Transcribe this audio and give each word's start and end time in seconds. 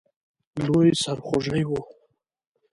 لوی 0.65 0.89
سرخوږی 1.03 1.61
وو. 1.69 1.81